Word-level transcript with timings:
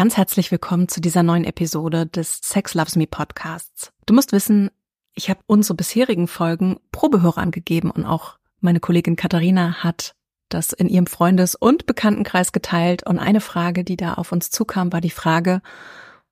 Ganz 0.00 0.16
herzlich 0.16 0.50
willkommen 0.50 0.88
zu 0.88 1.02
dieser 1.02 1.22
neuen 1.22 1.44
Episode 1.44 2.06
des 2.06 2.40
Sex 2.42 2.72
Loves 2.72 2.96
Me 2.96 3.06
Podcasts. 3.06 3.92
Du 4.06 4.14
musst 4.14 4.32
wissen, 4.32 4.70
ich 5.12 5.28
habe 5.28 5.40
unsere 5.46 5.74
bisherigen 5.74 6.26
Folgen 6.26 6.80
Probehörern 6.90 7.50
gegeben 7.50 7.90
und 7.90 8.06
auch 8.06 8.38
meine 8.60 8.80
Kollegin 8.80 9.16
Katharina 9.16 9.84
hat 9.84 10.14
das 10.48 10.72
in 10.72 10.88
ihrem 10.88 11.06
Freundes- 11.06 11.54
und 11.54 11.84
Bekanntenkreis 11.84 12.52
geteilt. 12.52 13.06
Und 13.06 13.18
eine 13.18 13.42
Frage, 13.42 13.84
die 13.84 13.98
da 13.98 14.14
auf 14.14 14.32
uns 14.32 14.50
zukam, 14.50 14.90
war 14.90 15.02
die 15.02 15.10
Frage, 15.10 15.60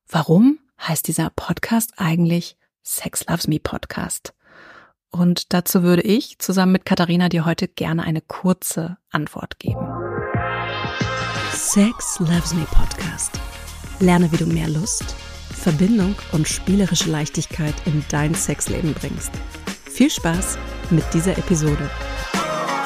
warum 0.09 0.61
heißt 0.81 1.07
dieser 1.07 1.29
Podcast 1.29 1.93
eigentlich 1.99 2.57
Sex 2.83 3.27
Loves 3.29 3.49
Me 3.49 3.61
Podcast? 3.61 4.33
Und 5.11 5.53
dazu 5.53 5.83
würde 5.83 6.01
ich 6.05 6.39
zusammen 6.39 6.73
mit 6.73 6.87
Katharina 6.87 7.29
dir 7.29 7.45
heute 7.45 7.69
gerne 7.69 8.03
eine 8.03 8.23
kurze 8.23 8.97
Antwort 9.11 9.59
geben. 9.59 10.08
Sex 11.59 12.21
Loves 12.21 12.55
Me 12.55 12.65
Podcast. 12.71 13.33
Lerne, 13.99 14.31
wie 14.31 14.37
du 14.37 14.47
mehr 14.47 14.69
Lust, 14.69 15.17
Verbindung 15.51 16.15
und 16.31 16.47
spielerische 16.47 17.11
Leichtigkeit 17.11 17.75
in 17.85 18.05
dein 18.11 18.33
Sexleben 18.33 18.95
bringst. 18.95 19.33
Viel 19.91 20.09
Spaß 20.09 20.57
mit 20.91 21.03
dieser 21.13 21.37
Episode. 21.37 21.91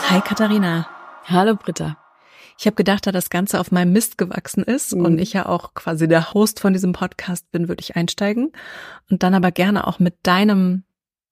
Hi 0.08 0.22
Katharina. 0.22 0.88
Hallo 1.26 1.54
Britta. 1.54 1.98
Ich 2.58 2.64
habe 2.64 2.74
gedacht, 2.74 3.06
da 3.06 3.12
das 3.12 3.28
Ganze 3.28 3.60
auf 3.60 3.72
meinem 3.72 3.92
Mist 3.92 4.16
gewachsen 4.16 4.64
ist 4.64 4.96
mhm. 4.96 5.04
und 5.04 5.18
ich 5.18 5.34
ja 5.34 5.44
auch 5.44 5.74
quasi 5.74 6.08
der 6.08 6.32
Host 6.32 6.58
von 6.58 6.72
diesem 6.72 6.94
Podcast 6.94 7.50
bin, 7.50 7.68
würde 7.68 7.82
ich 7.82 7.94
einsteigen 7.94 8.52
und 9.10 9.22
dann 9.22 9.34
aber 9.34 9.52
gerne 9.52 9.86
auch 9.86 9.98
mit 9.98 10.14
deinem 10.22 10.84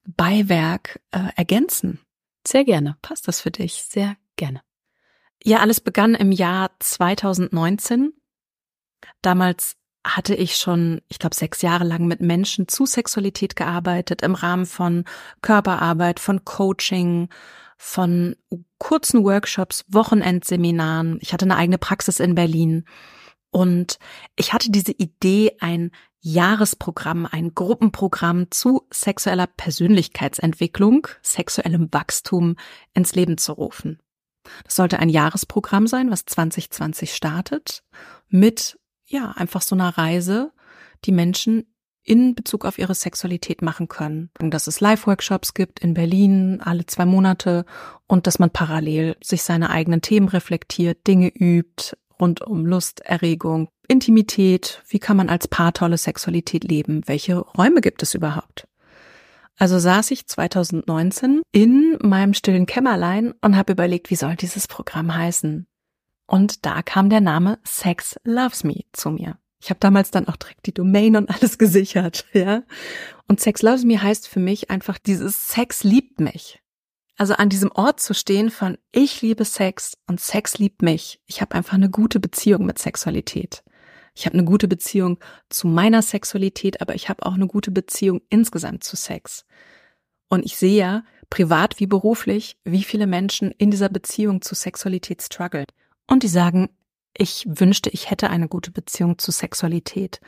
Beiwerk 0.04 1.00
äh, 1.10 1.30
ergänzen. 1.36 2.00
Sehr 2.46 2.64
gerne. 2.64 2.98
Passt 3.00 3.28
das 3.28 3.40
für 3.40 3.50
dich? 3.50 3.86
Sehr 3.88 4.14
gerne. 4.36 4.60
Ja, 5.42 5.60
alles 5.60 5.80
begann 5.80 6.14
im 6.14 6.32
Jahr 6.32 6.70
2019 6.80 8.12
Damals 9.22 9.76
hatte 10.04 10.34
ich 10.34 10.56
schon, 10.56 11.02
ich 11.08 11.18
glaube, 11.18 11.34
sechs 11.34 11.60
Jahre 11.62 11.84
lang 11.84 12.06
mit 12.06 12.20
Menschen 12.20 12.68
zu 12.68 12.86
Sexualität 12.86 13.54
gearbeitet, 13.54 14.22
im 14.22 14.34
Rahmen 14.34 14.66
von 14.66 15.04
Körperarbeit, 15.42 16.20
von 16.20 16.44
Coaching, 16.44 17.28
von 17.76 18.36
kurzen 18.78 19.24
Workshops, 19.24 19.84
Wochenendseminaren. 19.88 21.18
Ich 21.20 21.32
hatte 21.32 21.44
eine 21.44 21.56
eigene 21.56 21.78
Praxis 21.78 22.20
in 22.20 22.34
Berlin. 22.34 22.84
Und 23.50 23.98
ich 24.36 24.52
hatte 24.52 24.70
diese 24.70 24.92
Idee, 24.92 25.56
ein 25.60 25.90
Jahresprogramm, 26.20 27.26
ein 27.30 27.54
Gruppenprogramm 27.54 28.50
zu 28.50 28.86
sexueller 28.90 29.48
Persönlichkeitsentwicklung, 29.48 31.08
sexuellem 31.22 31.88
Wachstum 31.92 32.56
ins 32.94 33.14
Leben 33.14 33.38
zu 33.38 33.52
rufen. 33.52 33.98
Das 34.64 34.76
sollte 34.76 34.98
ein 34.98 35.08
Jahresprogramm 35.08 35.86
sein, 35.86 36.10
was 36.10 36.24
2020 36.24 37.14
startet, 37.14 37.82
mit 38.28 38.78
ja, 39.06 39.32
einfach 39.32 39.62
so 39.62 39.74
einer 39.74 39.96
Reise, 39.98 40.52
die 41.04 41.12
Menschen 41.12 41.66
in 42.02 42.34
Bezug 42.34 42.64
auf 42.64 42.78
ihre 42.78 42.94
Sexualität 42.94 43.60
machen 43.62 43.88
können. 43.88 44.30
Dass 44.38 44.66
es 44.66 44.80
Live-Workshops 44.80 45.54
gibt 45.54 45.80
in 45.80 45.94
Berlin 45.94 46.60
alle 46.62 46.86
zwei 46.86 47.04
Monate 47.04 47.66
und 48.06 48.26
dass 48.26 48.38
man 48.38 48.50
parallel 48.50 49.16
sich 49.22 49.42
seine 49.42 49.70
eigenen 49.70 50.00
Themen 50.00 50.28
reflektiert, 50.28 51.06
Dinge 51.06 51.28
übt 51.28 51.96
rund 52.20 52.42
um 52.42 52.66
Lust, 52.66 53.00
Erregung, 53.00 53.68
Intimität. 53.88 54.82
Wie 54.88 54.98
kann 54.98 55.16
man 55.16 55.28
als 55.28 55.48
Paar 55.48 55.72
tolle 55.72 55.98
Sexualität 55.98 56.64
leben? 56.64 57.02
Welche 57.06 57.38
Räume 57.38 57.80
gibt 57.80 58.02
es 58.02 58.14
überhaupt? 58.14 58.66
Also 59.60 59.78
saß 59.78 60.10
ich 60.12 60.26
2019 60.26 61.42
in 61.52 61.98
meinem 62.00 62.32
stillen 62.32 62.64
Kämmerlein 62.64 63.34
und 63.42 63.58
habe 63.58 63.72
überlegt, 63.72 64.08
wie 64.08 64.16
soll 64.16 64.34
dieses 64.34 64.66
Programm 64.66 65.14
heißen? 65.14 65.66
Und 66.26 66.64
da 66.64 66.80
kam 66.80 67.10
der 67.10 67.20
Name 67.20 67.58
Sex 67.62 68.16
Loves 68.24 68.64
Me 68.64 68.84
zu 68.94 69.10
mir. 69.10 69.38
Ich 69.62 69.68
habe 69.68 69.78
damals 69.78 70.10
dann 70.10 70.28
auch 70.28 70.36
direkt 70.36 70.64
die 70.64 70.72
Domain 70.72 71.14
und 71.14 71.28
alles 71.28 71.58
gesichert, 71.58 72.24
ja. 72.32 72.62
Und 73.28 73.40
Sex 73.40 73.60
Loves 73.60 73.84
Me 73.84 74.02
heißt 74.02 74.28
für 74.28 74.40
mich 74.40 74.70
einfach 74.70 74.96
dieses 74.96 75.48
Sex 75.48 75.84
liebt 75.84 76.20
mich. 76.20 76.62
Also 77.18 77.34
an 77.34 77.50
diesem 77.50 77.70
Ort 77.70 78.00
zu 78.00 78.14
stehen 78.14 78.48
von 78.48 78.78
ich 78.92 79.20
liebe 79.20 79.44
Sex 79.44 79.92
und 80.06 80.22
Sex 80.22 80.56
liebt 80.56 80.80
mich. 80.80 81.20
Ich 81.26 81.42
habe 81.42 81.54
einfach 81.54 81.74
eine 81.74 81.90
gute 81.90 82.18
Beziehung 82.18 82.64
mit 82.64 82.78
Sexualität. 82.78 83.62
Ich 84.14 84.26
habe 84.26 84.34
eine 84.34 84.44
gute 84.44 84.68
Beziehung 84.68 85.18
zu 85.48 85.66
meiner 85.66 86.02
Sexualität, 86.02 86.80
aber 86.80 86.94
ich 86.94 87.08
habe 87.08 87.24
auch 87.24 87.34
eine 87.34 87.46
gute 87.46 87.70
Beziehung 87.70 88.20
insgesamt 88.28 88.84
zu 88.84 88.96
Sex. 88.96 89.44
Und 90.28 90.44
ich 90.44 90.56
sehe 90.56 90.76
ja, 90.76 91.04
privat 91.28 91.80
wie 91.80 91.86
beruflich, 91.86 92.56
wie 92.64 92.82
viele 92.82 93.06
Menschen 93.06 93.50
in 93.52 93.70
dieser 93.70 93.88
Beziehung 93.88 94.42
zu 94.42 94.54
Sexualität 94.54 95.22
strugglen. 95.22 95.66
Und 96.06 96.22
die 96.22 96.28
sagen, 96.28 96.68
ich 97.16 97.44
wünschte, 97.48 97.90
ich 97.90 98.10
hätte 98.10 98.30
eine 98.30 98.48
gute 98.48 98.70
Beziehung 98.70 99.18
zu 99.18 99.30
Sexualität. 99.30 100.20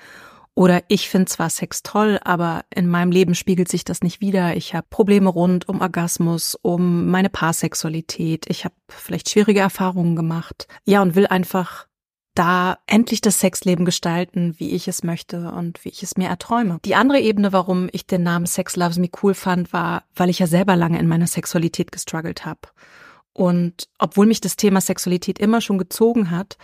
Oder 0.54 0.82
ich 0.88 1.08
finde 1.08 1.26
zwar 1.26 1.48
Sex 1.48 1.82
toll, 1.82 2.18
aber 2.22 2.64
in 2.74 2.86
meinem 2.86 3.10
Leben 3.10 3.34
spiegelt 3.34 3.68
sich 3.68 3.84
das 3.84 4.02
nicht 4.02 4.20
wieder. 4.20 4.54
Ich 4.54 4.74
habe 4.74 4.86
Probleme 4.90 5.30
rund 5.30 5.68
um 5.68 5.80
Orgasmus, 5.80 6.58
um 6.60 7.06
meine 7.08 7.30
Paarsexualität. 7.30 8.44
Ich 8.48 8.64
habe 8.64 8.74
vielleicht 8.88 9.30
schwierige 9.30 9.60
Erfahrungen 9.60 10.14
gemacht. 10.14 10.66
Ja, 10.84 11.00
und 11.00 11.14
will 11.14 11.26
einfach 11.26 11.86
da 12.34 12.78
endlich 12.86 13.20
das 13.20 13.40
Sexleben 13.40 13.84
gestalten, 13.84 14.54
wie 14.58 14.70
ich 14.70 14.88
es 14.88 15.02
möchte 15.02 15.50
und 15.52 15.84
wie 15.84 15.90
ich 15.90 16.02
es 16.02 16.16
mir 16.16 16.28
erträume. 16.28 16.78
Die 16.84 16.94
andere 16.94 17.20
Ebene, 17.20 17.52
warum 17.52 17.88
ich 17.92 18.06
den 18.06 18.22
Namen 18.22 18.46
Sex 18.46 18.76
Loves 18.76 18.98
Me 18.98 19.10
cool 19.22 19.34
fand, 19.34 19.72
war, 19.72 20.04
weil 20.14 20.30
ich 20.30 20.38
ja 20.38 20.46
selber 20.46 20.76
lange 20.76 20.98
in 20.98 21.08
meiner 21.08 21.26
Sexualität 21.26 21.92
gestruggelt 21.92 22.46
habe. 22.46 22.60
Und 23.32 23.88
obwohl 23.98 24.26
mich 24.26 24.40
das 24.40 24.56
Thema 24.56 24.80
Sexualität 24.80 25.38
immer 25.38 25.60
schon 25.60 25.78
gezogen 25.78 26.30
hat, 26.30 26.58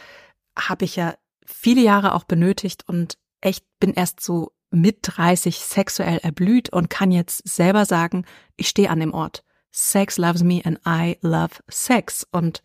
habe 0.57 0.85
ich 0.85 0.97
ja 0.97 1.15
viele 1.45 1.81
Jahre 1.81 2.15
auch 2.15 2.25
benötigt 2.25 2.85
und 2.87 3.19
echt 3.41 3.65
bin 3.81 3.95
erst 3.95 4.21
so 4.21 4.53
mit 4.71 4.99
30 5.03 5.59
sexuell 5.59 6.19
erblüht 6.19 6.71
und 6.71 6.91
kann 6.91 7.11
jetzt 7.11 7.47
selber 7.49 7.85
sagen, 7.87 8.27
ich 8.57 8.69
stehe 8.69 8.91
an 8.91 9.01
dem 9.01 9.15
Ort. 9.15 9.45
Sex 9.71 10.19
loves 10.19 10.43
me 10.43 10.61
and 10.65 10.79
I 10.87 11.19
love 11.23 11.55
sex 11.69 12.27
und 12.33 12.63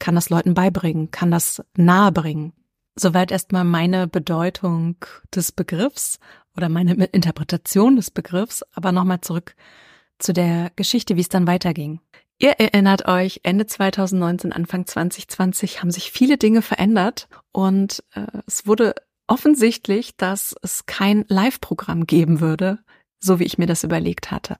kann 0.00 0.16
das 0.16 0.30
Leuten 0.30 0.54
beibringen, 0.54 1.12
kann 1.12 1.30
das 1.30 1.62
nahebringen. 1.76 2.52
Soweit 2.96 3.30
erstmal 3.30 3.64
meine 3.64 4.08
Bedeutung 4.08 4.96
des 5.32 5.52
Begriffs 5.52 6.18
oder 6.56 6.68
meine 6.68 6.92
Interpretation 7.12 7.94
des 7.94 8.10
Begriffs, 8.10 8.64
aber 8.72 8.90
nochmal 8.90 9.20
zurück 9.20 9.54
zu 10.18 10.32
der 10.32 10.70
Geschichte, 10.74 11.16
wie 11.16 11.20
es 11.20 11.28
dann 11.28 11.46
weiterging. 11.46 12.00
Ihr 12.38 12.52
erinnert 12.52 13.06
euch, 13.06 13.40
Ende 13.42 13.66
2019, 13.66 14.52
Anfang 14.52 14.86
2020 14.86 15.80
haben 15.80 15.90
sich 15.90 16.10
viele 16.10 16.38
Dinge 16.38 16.62
verändert 16.62 17.28
und 17.52 18.02
äh, 18.14 18.26
es 18.46 18.66
wurde 18.66 18.94
offensichtlich, 19.26 20.16
dass 20.16 20.56
es 20.62 20.86
kein 20.86 21.24
Live-Programm 21.28 22.06
geben 22.06 22.40
würde, 22.40 22.78
so 23.20 23.38
wie 23.38 23.44
ich 23.44 23.58
mir 23.58 23.66
das 23.66 23.84
überlegt 23.84 24.30
hatte. 24.30 24.56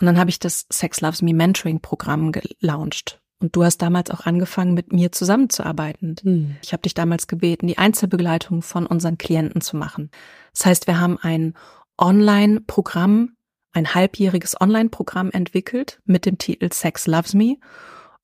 Und 0.00 0.06
dann 0.06 0.18
habe 0.18 0.30
ich 0.30 0.40
das 0.40 0.66
Sex 0.70 1.00
Loves 1.00 1.22
Me 1.22 1.32
Mentoring 1.32 1.80
Programm 1.80 2.32
gelauncht. 2.32 3.22
Und 3.40 3.56
du 3.56 3.64
hast 3.64 3.78
damals 3.78 4.10
auch 4.10 4.26
angefangen, 4.26 4.74
mit 4.74 4.92
mir 4.92 5.12
zusammenzuarbeiten. 5.12 6.16
Mhm. 6.22 6.56
Ich 6.62 6.72
habe 6.72 6.82
dich 6.82 6.94
damals 6.94 7.26
gebeten, 7.26 7.66
die 7.66 7.78
Einzelbegleitung 7.78 8.62
von 8.62 8.86
unseren 8.86 9.18
Klienten 9.18 9.60
zu 9.60 9.76
machen. 9.76 10.10
Das 10.52 10.66
heißt, 10.66 10.86
wir 10.86 11.00
haben 11.00 11.18
ein 11.18 11.54
Online-Programm 11.98 13.34
ein 13.74 13.92
halbjähriges 13.92 14.60
Online-Programm 14.60 15.30
entwickelt 15.30 16.00
mit 16.04 16.26
dem 16.26 16.38
Titel 16.38 16.72
Sex 16.72 17.06
Loves 17.06 17.34
Me, 17.34 17.56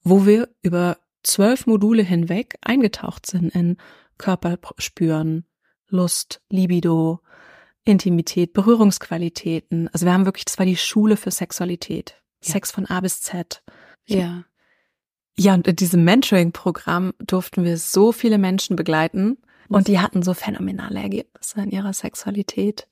wo 0.02 0.24
wir 0.24 0.48
über 0.62 0.98
zwölf 1.22 1.66
Module 1.66 2.02
hinweg 2.02 2.56
eingetaucht 2.62 3.26
sind 3.26 3.54
in 3.54 3.76
Körperspüren, 4.16 5.44
Lust, 5.88 6.40
Libido, 6.48 7.20
Intimität, 7.84 8.52
Berührungsqualitäten. 8.52 9.88
Also 9.88 10.06
wir 10.06 10.12
haben 10.12 10.24
wirklich, 10.24 10.44
das 10.44 10.58
war 10.58 10.66
die 10.66 10.76
Schule 10.76 11.16
für 11.16 11.30
Sexualität. 11.30 12.14
Ja. 12.42 12.52
Sex 12.52 12.70
von 12.70 12.86
A 12.86 13.00
bis 13.00 13.20
Z. 13.20 13.62
Ja. 14.06 14.44
Ja, 15.38 15.54
und 15.54 15.66
in 15.66 15.76
diesem 15.76 16.04
Mentoring-Programm 16.04 17.14
durften 17.18 17.64
wir 17.64 17.78
so 17.78 18.12
viele 18.12 18.38
Menschen 18.38 18.76
begleiten 18.76 19.38
und 19.68 19.88
die 19.88 20.00
hatten 20.00 20.22
so 20.22 20.34
phänomenale 20.34 21.00
Ergebnisse 21.00 21.60
in 21.60 21.70
ihrer 21.70 21.92
Sexualität 21.92 22.88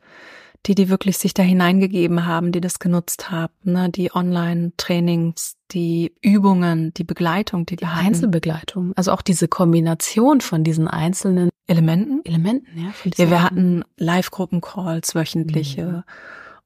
die, 0.67 0.75
die 0.75 0.89
wirklich 0.89 1.19
sich 1.19 1.35
da 1.35 1.43
hineingegeben 1.43 2.27
haben, 2.27 2.53
die 2.53 2.61
das 2.61 2.79
genutzt 2.79 3.31
haben, 3.31 3.53
ne, 3.65 3.91
die 3.91 4.15
Online-Trainings, 4.15 5.57
die 5.71 6.15
Übungen, 6.21 6.93
die 6.95 7.05
Begleitung, 7.05 7.67
die 7.67 7.77
die 7.77 7.85
Einzelbegleitung, 7.85 8.93
also 8.97 9.13
auch 9.13 9.23
diese 9.23 9.49
Kombination 9.49 10.41
von 10.41 10.65
diesen 10.65 10.89
einzelnen 10.89 11.51
Elementen. 11.67 12.23
Elementen, 12.25 12.67
ja. 12.77 12.93
Ja, 13.17 13.31
wir 13.31 13.43
hatten 13.43 13.85
Live-Gruppen-Calls, 13.97 15.15
wöchentliche. 15.15 15.85
Mhm. 15.85 16.03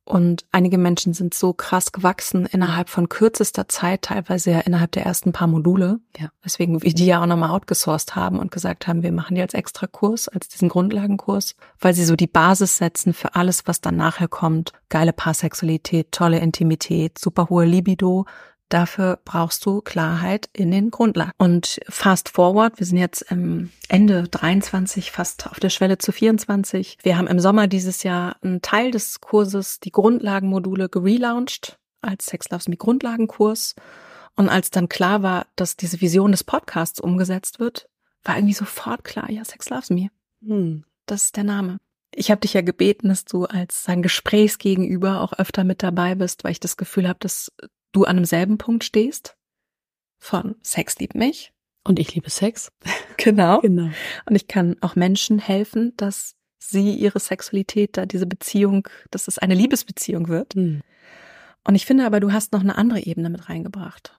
Und 0.04 0.44
einige 0.50 0.78
Menschen 0.78 1.14
sind 1.14 1.32
so 1.32 1.52
krass 1.52 1.92
gewachsen 1.92 2.46
innerhalb 2.46 2.88
von 2.88 3.08
kürzester 3.08 3.68
Zeit, 3.68 4.02
teilweise 4.02 4.50
ja 4.50 4.60
innerhalb 4.60 4.90
der 4.92 5.06
ersten 5.06 5.32
paar 5.32 5.46
Module. 5.46 6.00
Ja. 6.18 6.30
Weswegen 6.42 6.82
wir 6.82 6.92
die 6.92 7.06
ja 7.06 7.22
auch 7.22 7.26
nochmal 7.26 7.50
outgesourced 7.50 8.16
haben 8.16 8.40
und 8.40 8.50
gesagt 8.50 8.88
haben, 8.88 9.04
wir 9.04 9.12
machen 9.12 9.36
die 9.36 9.42
als 9.42 9.54
extra 9.54 9.86
Kurs, 9.86 10.28
als 10.28 10.48
diesen 10.48 10.68
Grundlagenkurs, 10.68 11.54
weil 11.78 11.94
sie 11.94 12.04
so 12.04 12.16
die 12.16 12.26
Basis 12.26 12.78
setzen 12.78 13.14
für 13.14 13.36
alles, 13.36 13.68
was 13.68 13.80
dann 13.80 13.96
nachher 13.96 14.28
kommt. 14.28 14.72
Geile 14.88 15.12
Paarsexualität, 15.12 16.10
tolle 16.10 16.40
Intimität, 16.40 17.18
super 17.18 17.48
hohe 17.48 17.64
Libido, 17.64 18.26
Dafür 18.72 19.18
brauchst 19.26 19.66
du 19.66 19.82
Klarheit 19.82 20.48
in 20.54 20.70
den 20.70 20.90
Grundlagen. 20.90 21.32
Und 21.36 21.78
fast 21.90 22.30
forward, 22.30 22.78
wir 22.78 22.86
sind 22.86 22.96
jetzt 22.96 23.20
im 23.30 23.68
Ende 23.88 24.22
23, 24.22 25.10
fast 25.10 25.46
auf 25.46 25.60
der 25.60 25.68
Schwelle 25.68 25.98
zu 25.98 26.10
24. 26.10 26.96
Wir 27.02 27.18
haben 27.18 27.26
im 27.26 27.38
Sommer 27.38 27.66
dieses 27.66 28.02
Jahr 28.02 28.36
einen 28.40 28.62
Teil 28.62 28.90
des 28.90 29.20
Kurses, 29.20 29.78
die 29.80 29.92
Grundlagenmodule, 29.92 30.88
gelauncht 30.88 31.78
als 32.00 32.24
Sex 32.24 32.48
Loves 32.48 32.66
Me 32.66 32.78
Grundlagenkurs. 32.78 33.74
Und 34.36 34.48
als 34.48 34.70
dann 34.70 34.88
klar 34.88 35.22
war, 35.22 35.48
dass 35.54 35.76
diese 35.76 36.00
Vision 36.00 36.30
des 36.30 36.42
Podcasts 36.42 36.98
umgesetzt 36.98 37.60
wird, 37.60 37.90
war 38.24 38.36
irgendwie 38.36 38.54
sofort 38.54 39.04
klar, 39.04 39.30
ja, 39.30 39.44
Sex 39.44 39.68
Loves 39.68 39.90
Me. 39.90 40.08
Hm. 40.42 40.84
Das 41.04 41.24
ist 41.24 41.36
der 41.36 41.44
Name. 41.44 41.76
Ich 42.14 42.30
habe 42.30 42.40
dich 42.40 42.54
ja 42.54 42.62
gebeten, 42.62 43.10
dass 43.10 43.26
du 43.26 43.44
als 43.44 43.84
sein 43.84 44.00
Gesprächsgegenüber 44.00 45.20
auch 45.20 45.34
öfter 45.34 45.62
mit 45.62 45.82
dabei 45.82 46.14
bist, 46.14 46.42
weil 46.42 46.52
ich 46.52 46.60
das 46.60 46.78
Gefühl 46.78 47.06
habe, 47.06 47.18
dass 47.20 47.52
du 47.92 48.04
an 48.04 48.16
demselben 48.16 48.58
Punkt 48.58 48.84
stehst. 48.84 49.36
Von 50.18 50.56
Sex 50.62 50.98
liebt 50.98 51.14
mich. 51.14 51.52
Und 51.84 51.98
ich 51.98 52.14
liebe 52.14 52.30
Sex. 52.30 52.72
Genau. 53.18 53.60
genau. 53.60 53.88
Und 54.26 54.34
ich 54.34 54.48
kann 54.48 54.76
auch 54.80 54.96
Menschen 54.96 55.38
helfen, 55.38 55.92
dass 55.96 56.34
sie 56.58 56.92
ihre 56.94 57.20
Sexualität, 57.20 57.96
da 57.96 58.04
diese 58.04 58.26
Beziehung, 58.26 58.88
dass 59.12 59.28
es 59.28 59.38
eine 59.38 59.54
Liebesbeziehung 59.54 60.26
wird. 60.26 60.54
Hm. 60.54 60.80
Und 61.62 61.74
ich 61.76 61.86
finde 61.86 62.04
aber, 62.04 62.18
du 62.18 62.32
hast 62.32 62.52
noch 62.52 62.62
eine 62.62 62.76
andere 62.76 63.00
Ebene 63.00 63.30
mit 63.30 63.48
reingebracht. 63.48 64.18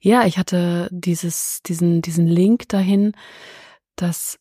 Ja, 0.00 0.26
ich 0.26 0.36
hatte 0.36 0.88
dieses, 0.90 1.62
diesen, 1.62 2.02
diesen 2.02 2.26
Link 2.26 2.68
dahin, 2.68 3.12
dass 3.96 4.38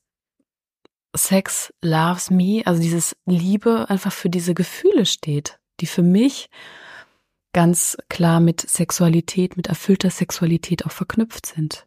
Sex 1.15 1.74
loves 1.81 2.29
me, 2.29 2.63
also 2.65 2.81
dieses 2.81 3.15
Liebe 3.25 3.89
einfach 3.89 4.12
für 4.12 4.29
diese 4.29 4.53
Gefühle 4.53 5.06
steht, 5.06 5.59
die 5.79 5.86
für 5.86 6.01
mich 6.01 6.50
ganz 7.53 7.97
klar 8.09 8.39
mit 8.39 8.61
Sexualität, 8.61 9.57
mit 9.57 9.67
erfüllter 9.67 10.09
Sexualität 10.09 10.85
auch 10.85 10.91
verknüpft 10.91 11.45
sind. 11.45 11.85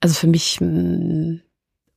Also 0.00 0.14
für 0.14 0.26
mich 0.26 0.60
mm, 0.60 1.36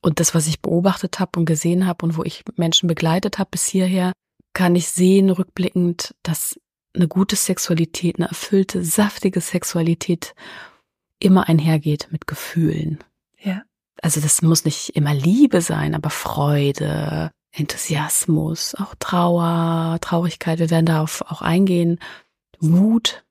und 0.02 0.20
das, 0.20 0.34
was 0.36 0.48
ich 0.48 0.62
beobachtet 0.62 1.20
habe 1.20 1.40
und 1.40 1.46
gesehen 1.46 1.86
habe 1.86 2.06
und 2.06 2.18
wo 2.18 2.24
ich 2.24 2.44
Menschen 2.56 2.88
begleitet 2.88 3.40
habe 3.40 3.50
bis 3.52 3.66
hierher, 3.66 4.14
kann 4.54 4.76
ich 4.76 4.88
sehen 4.90 5.30
rückblickend, 5.30 6.16
dass 6.24 6.60
eine 6.96 7.08
gute 7.08 7.36
Sexualität, 7.36 8.18
eine 8.18 8.30
erfüllte, 8.30 8.84
saftige 8.84 9.42
Sexualität 9.42 10.34
immer 11.20 11.48
einhergeht 11.50 12.08
mit 12.12 12.28
Gefühlen. 12.28 13.00
Ja. 13.40 13.64
Also 14.02 14.22
das 14.22 14.42
muss 14.42 14.64
nicht 14.66 14.96
immer 14.96 15.14
Liebe 15.14 15.62
sein, 15.62 15.96
aber 15.96 16.10
Freude, 16.10 17.32
Enthusiasmus, 17.52 18.76
auch 18.76 18.96
Trauer, 19.00 19.98
Traurigkeit, 20.02 20.60
wir 20.60 20.70
werden 20.70 20.86
darauf 20.86 21.22
auch 21.24 21.42
eingehen, 21.42 22.00
Wut, 22.60 23.24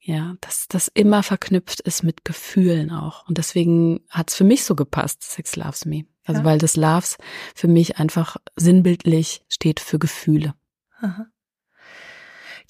ja, 0.00 0.34
dass 0.40 0.66
das 0.68 0.88
immer 0.88 1.22
verknüpft 1.22 1.80
ist 1.80 2.02
mit 2.02 2.24
Gefühlen 2.24 2.90
auch. 2.90 3.28
Und 3.28 3.38
deswegen 3.38 4.00
hat's 4.10 4.34
für 4.34 4.44
mich 4.44 4.64
so 4.64 4.74
gepasst, 4.74 5.22
Sex 5.22 5.56
Loves 5.56 5.84
Me. 5.84 6.06
Also 6.24 6.40
ja. 6.40 6.44
weil 6.44 6.58
das 6.58 6.76
Loves 6.76 7.18
für 7.54 7.68
mich 7.68 7.98
einfach 7.98 8.36
sinnbildlich 8.56 9.44
steht 9.48 9.80
für 9.80 9.98
Gefühle. 9.98 10.54
Aha. 11.00 11.26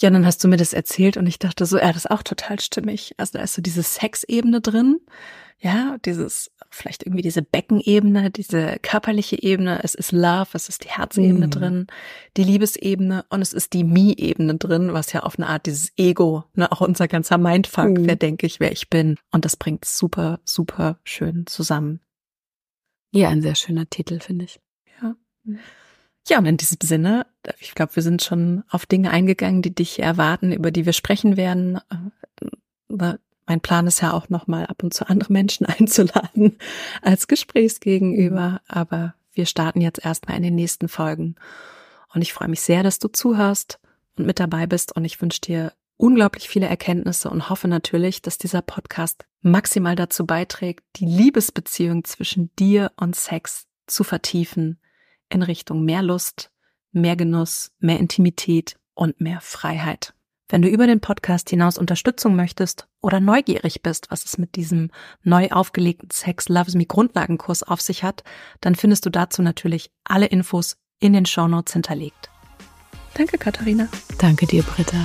Ja, 0.03 0.11
dann 0.11 0.27
hast 0.27 0.43
du 0.43 0.49
mir 0.49 0.57
das 0.57 0.73
erzählt 0.73 1.17
und 1.17 1.29
ich 1.29 1.39
dachte 1.39 1.65
so, 1.65 1.79
ja, 1.79 1.87
das 1.89 2.05
ist 2.05 2.11
auch 2.11 2.25
total 2.25 2.59
stimmig. 2.59 3.15
Also 3.19 3.39
da 3.39 3.45
ist 3.45 3.55
so 3.55 3.63
diese 3.63 3.85
Sexebene 3.85 4.61
drin, 4.61 4.99
ja, 5.61 5.97
dieses, 6.05 6.51
vielleicht 6.71 7.05
irgendwie 7.05 7.23
diese 7.23 7.41
Beckenebene, 7.41 8.33
diese 8.33 8.79
körperliche 8.83 9.41
Ebene, 9.41 9.79
es 9.85 9.95
ist 9.95 10.11
Love, 10.11 10.49
es 10.55 10.69
ist 10.69 10.83
die 10.83 10.89
Herzebene 10.89 11.47
mm. 11.47 11.51
drin, 11.51 11.87
die 12.37 12.43
Liebesebene 12.43 13.25
und 13.29 13.43
es 13.43 13.53
ist 13.53 13.75
die 13.75 13.85
Me-Ebene 13.85 14.57
drin, 14.57 14.93
was 14.93 15.13
ja 15.13 15.21
auf 15.21 15.39
eine 15.39 15.47
Art 15.47 15.67
dieses 15.67 15.93
Ego, 15.97 16.43
ne, 16.55 16.73
auch 16.73 16.81
unser 16.81 17.07
ganzer 17.07 17.39
Mindfuck, 17.39 17.91
mm. 17.91 18.07
wer 18.07 18.17
denke 18.17 18.47
ich, 18.47 18.59
wer 18.59 18.73
ich 18.73 18.91
bin. 18.91 19.19
Und 19.31 19.45
das 19.45 19.57
bringt 19.57 19.85
super, 19.85 20.41
super 20.45 20.99
schön 21.05 21.47
zusammen. 21.47 22.01
Ja, 23.13 23.29
ein 23.29 23.43
sehr 23.43 23.55
schöner 23.55 23.89
Titel, 23.89 24.19
finde 24.19 24.47
ich. 24.47 24.59
Ja. 25.01 25.15
Ja, 26.29 26.39
und 26.39 26.47
in 26.47 26.57
diesem 26.57 26.79
Sinne, 26.83 27.27
ich 27.59 27.75
glaube, 27.75 27.97
wir 27.97 28.03
sind 28.03 28.23
schon 28.23 28.63
auf 28.71 28.87
Dinge 28.87 29.11
eingegangen, 29.11 29.63
die 29.63 29.75
dich 29.75 29.99
erwarten, 29.99 30.53
über 30.53 30.71
die 30.71 30.87
wir 30.87 30.93
sprechen 30.93 31.37
werden. 31.37 31.81
Äh, 32.89 33.17
mein 33.47 33.61
Plan 33.61 33.87
ist 33.87 34.01
ja 34.01 34.13
auch 34.13 34.29
nochmal 34.29 34.67
ab 34.67 34.83
und 34.83 34.95
zu 34.95 35.09
andere 35.09 35.33
Menschen 35.33 35.67
einzuladen 35.67 36.59
als 37.03 37.27
Gesprächsgegenüber. 37.27 38.61
Aber 38.69 39.15
wir 39.33 39.47
starten 39.47 39.81
jetzt 39.81 40.05
erstmal 40.05 40.37
in 40.37 40.45
den 40.45 40.55
nächsten 40.55 40.89
Folgen. 40.89 41.35
Und 42.15 42.23
ich 42.23 42.33
freue 42.33 42.49
mich 42.49 42.61
sehr, 42.61 42.83
dass 42.83 42.99
du 42.99 43.09
zuhörst 43.09 43.81
und 44.17 44.27
mit 44.27 44.39
dabei 44.39 44.67
bist. 44.67 44.95
Und 44.95 45.05
ich 45.05 45.21
wünsche 45.21 45.41
dir 45.41 45.73
unglaublich 45.97 46.49
viele 46.49 46.67
Erkenntnisse 46.67 47.31
und 47.31 47.49
hoffe 47.49 47.67
natürlich, 47.67 48.23
dass 48.23 48.39
dieser 48.39 48.63
Podcast 48.63 49.25
maximal 49.41 49.97
dazu 49.97 50.25
beiträgt, 50.25 50.85
die 50.97 51.07
Liebesbeziehung 51.07 52.05
zwischen 52.05 52.51
dir 52.59 52.93
und 52.97 53.17
Sex 53.17 53.67
zu 53.87 54.05
vertiefen 54.05 54.79
in 55.33 55.43
Richtung 55.43 55.85
mehr 55.85 56.03
Lust, 56.03 56.51
mehr 56.93 57.17
Genuss, 57.17 57.73
mehr 57.79 57.99
Intimität 57.99 58.77
und 58.95 59.21
mehr 59.21 59.41
Freiheit. 59.41 60.15
Wenn 60.49 60.61
du 60.61 60.69
über 60.69 60.87
den 60.87 61.01
Podcast 61.01 61.49
hinaus 61.49 61.79
Unterstützung 61.79 62.37
möchtest 62.37 62.87
oder 63.01 63.21
neugierig 63.21 63.83
bist, 63.83 64.11
was 64.11 64.25
es 64.27 64.37
mit 64.37 64.55
diesem 64.55 64.91
neu 65.23 65.49
aufgelegten 65.49 66.11
Sex 66.11 66.51
Loves 66.51 66.75
Me 66.75 66.85
Grundlagenkurs 66.85 67.63
auf 67.63 67.81
sich 67.81 68.05
hat, 68.05 68.23
dann 68.61 68.75
findest 68.75 69.07
du 69.07 69.11
dazu 69.11 69.41
natürlich 69.41 69.91
alle 70.05 70.27
Infos 70.27 70.77
in 71.01 71.15
den 71.15 71.25
Shownotes 71.25 71.73
hinterlegt. 71.73 72.31
Danke, 73.15 73.39
Katharina. 73.39 73.89
Danke 74.19 74.47
dir, 74.47 74.63
Britta. 74.63 75.03